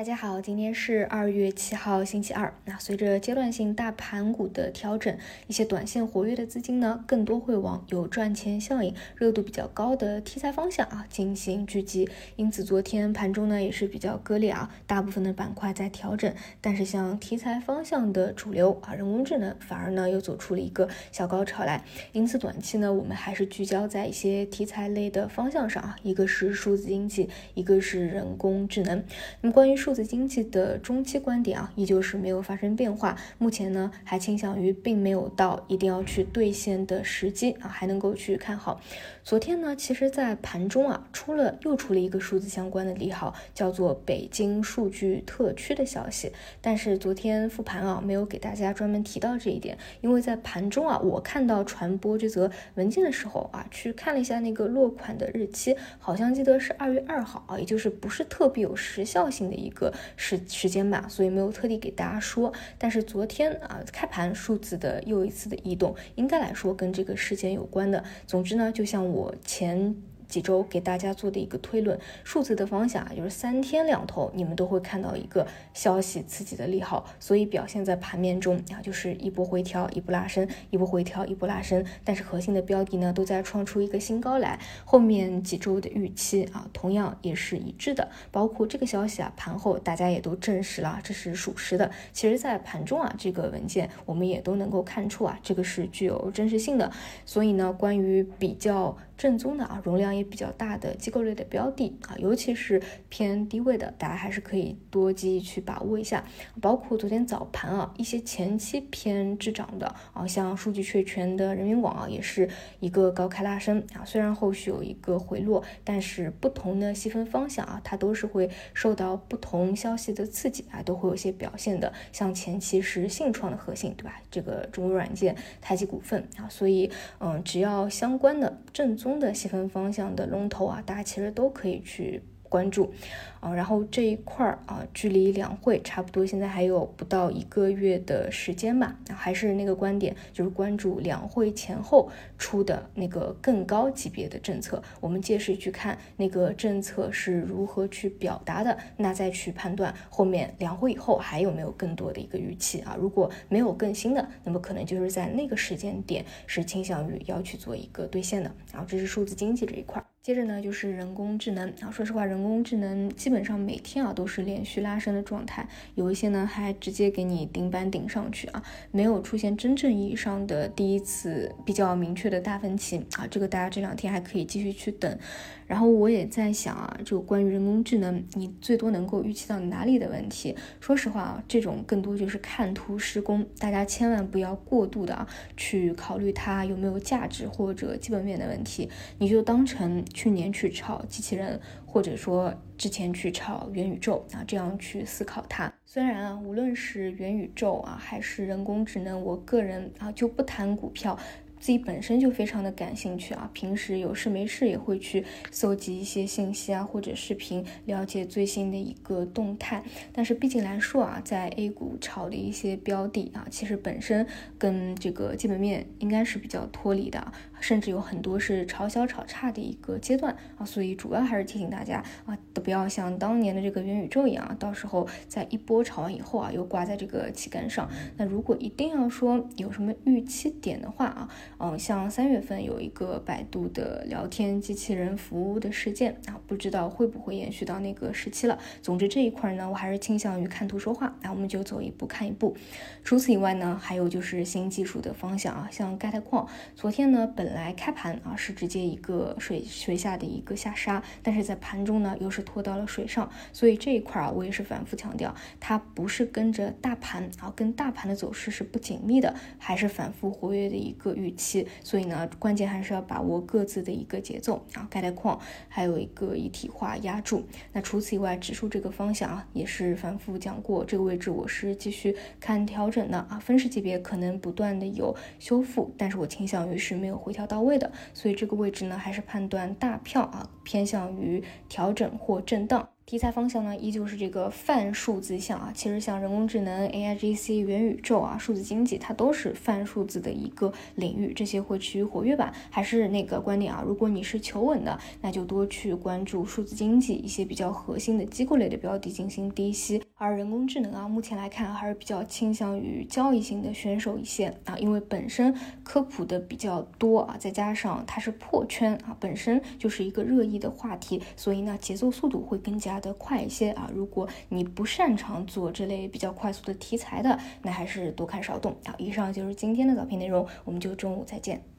[0.00, 2.54] 大家好，今天是二月七号，星期二。
[2.64, 5.14] 那随着阶段性大盘股的调整，
[5.46, 12.08] 一些短线活跃的资金呢，更多会往有赚钱效应、热度比较高的题材方向啊进行聚集。
[12.36, 21.84] 因此，昨天盘中呢也是比较割裂啊，大部分的板块在调整，但是像题材方向的主流啊，人工智能反而呢又走出了一个小高潮来。
[22.12, 29.04] 因此，短期呢我们还是聚焦在一些题材类的方向上啊，一个是数字经济，一个是人工智能。
[29.42, 33.16] 那么关于数数字经济的中期观点啊，依旧是没有发生变化。
[33.38, 38.80] 目前呢，还倾向于并没有到一定要去兑现的时机啊，还能够去看好。
[39.24, 46.30] 昨天呢，其实，在盘中啊，出了又出了一个数字相关的利好，叫做北京数据特区的消息。
[46.60, 59.79] 但是昨天复盘啊，没有给大家专门提到这一点，因为在盘中啊，我看到传播这则文件的时候啊，去看了一下那个落款的日期，好像记得是二月二号啊，也就是不是特别有时效性的一个。
[59.80, 62.52] 个时时间吧，所以没有特地给大家说。
[62.78, 68.04] 但是昨天啊，开盘数字的又一次的异动，应该来说跟这个事件有关的。
[68.26, 69.96] 总之呢，就像我前。
[70.30, 81.84] 几周给大家做的一个推论，数字的方向啊，就是三天两头你们都会看到一个消息刺激的利好，所以表现在盘面中啊，就是一波回调，一波拉升，一波回调，一波拉升。
[82.04, 84.58] 但是核心的标的呢，都在创出一个新高来。
[84.84, 88.08] 后面几周的预期啊，同样也是一致的。
[88.30, 91.90] 包括这个消息啊，盘后大家也都证实了，这是属实的。
[92.12, 96.90] 其实，在盘中啊，这个文件我们也都能够看出啊，这个是具有真实性的。
[97.26, 98.96] 所以呢，关于比较。
[99.20, 106.24] 正宗的啊，容量比较大的机构类的标的啊，尤其是偏低位的，大家还是可以多积极去把握一下。
[106.60, 112.48] 包括昨天早盘啊，一些前期偏滞涨的啊，像数据确权的人民网啊，也是
[112.80, 114.02] 一个高开拉升啊。
[114.04, 121.92] 虽然后续有一个回落，但是不同的细分方向啊，它都是会受到不同消息的刺激啊，都会有些表现的。
[122.10, 124.20] 像前期是信创的核心，对吧？
[124.30, 129.10] 这个中国软件、太极股份啊，所以嗯，只要相关的正宗。
[129.20, 132.22] 的细分方向的龙头啊，大家其实都可以去。
[132.50, 132.92] 关注
[133.40, 138.98] 啊，然后这一块儿啊，距离两会差不多，现在还有不到一个月的时间吧。
[139.08, 152.96] 还是那个观点，就是关注两会前后出的那个更高级别的政策，我们届时去看那个政策是如何去表达的，那再去判断后面两会以后还有没有更多的一个预期啊。
[152.98, 158.50] 如果没有更新的，那么可能就是在那个时间点是倾向于要去做一个兑现的。
[158.72, 160.04] 然后这是数字经济这一块。
[160.22, 161.90] 接着呢，就是人工智能啊。
[161.90, 173.26] 说实话，人工智能基本上每天啊都是连续拉升的状态，有一些呢还直接给你顶板顶上去啊，没有出现真正意义上的第一次比较明确的大分歧啊。
[173.30, 175.18] 这个大家这两天还可以继续去等。
[175.66, 180.54] 然后我也在想啊，就关于人工智能，你最多能够预期到哪里的问题？
[180.80, 185.26] 说实话啊，这种更多就是看图施工，大家千万不要过度的啊
[185.56, 195.72] 去考虑它有没有价值或者基本面的问题，你就当成去年去炒机器人，或者说之前去炒元宇宙啊，这样去思考它。
[195.84, 201.18] 虽然啊，无论是元宇宙啊，还是人工智能，我个人啊就不谈股票。
[201.58, 209.84] 自己本身就非常的感兴趣啊，平时有事没事也会去搜集一些信息啊，或者视频了解最新的一个动态。
[210.10, 220.64] 但是毕竟来说啊，在 A 股炒的一些标的啊，其实本身跟这个基本面应该是比较脱离的，甚至有很多是炒小炒差的一个阶段啊。
[220.64, 227.88] 所以主要还是提醒大家啊，都不要像当年的这个元宇宙一样啊，到时候在一波炒完以后啊，又挂在这个旗杆上。
[228.16, 231.28] 那如果一定要说有什么预期点的话啊。
[231.58, 238.58] 嗯，像三月份有一个百度的聊天机器人服务的事件啊，不知道会不会延续到那个时期了。
[238.80, 242.56] 总之这一块呢，我还是倾向于看图说话，那我们就走一步看一步。
[243.04, 261.66] 除此以外呢，还有就是新技术的方向啊，像钙钛矿，昨天呢本来开盘啊是直接一个水水下的一个下杀，但是在盘中呢又是拖到了水上，所以这一块啊我也是反复强调，它不是跟着大盘啊，跟大盘的走势是不紧密的，还是反复活跃的一个预期。
[261.82, 264.86] 所以呢，关键还是要把握各自的一个节奏啊。
[264.90, 267.44] 钙钛矿还有一个一体化压住。
[267.72, 273.38] 那除此以外，指数这个方向啊，也是反复讲过，这个位置我是继续看调整的啊。
[273.38, 277.90] 分时级别可能不断的有修复，但是我倾向于是没有回调要到位的。
[278.14, 282.88] 所以这个位置呢，还是判断大票啊偏向于调整或震荡。
[283.06, 285.72] 题材方向呢，依旧是这个泛数字项啊。
[285.74, 292.54] 其实像人工智能、AIGC、元宇宙啊、数字经济，它都是泛数字的一个领域，这些会趋于活跃吧。
[292.70, 300.00] 还是那个观点啊，如果你是求稳的，那就多去关注数字经济一些比较核心的机构类的标的进行低吸。
[300.22, 313.90] 而人工智能啊，目前来看还是比较倾向于交易型的选手一些啊，因为本身科普的比较多啊，再加上它是破圈啊，本身就是一个热议的话题，所以呢节奏速度会更加的快一些啊。
[313.94, 318.94] 如果你不擅长做这类比较快速的题材的，那还是多看少动啊。
[318.98, 321.69] 以上就是今天的早评内容，我们就中午再见。